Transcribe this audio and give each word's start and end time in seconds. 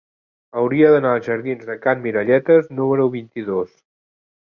Hauria 0.61 0.89
d'anar 0.95 1.11
als 1.17 1.27
jardins 1.33 1.69
de 1.69 1.77
Can 1.85 2.03
Miralletes 2.07 2.75
número 2.83 3.11
vint-i-dos. 3.21 3.81